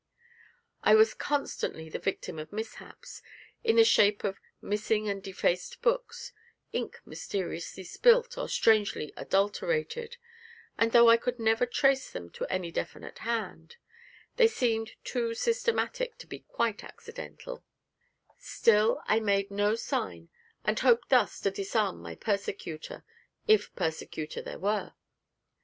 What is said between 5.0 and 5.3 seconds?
and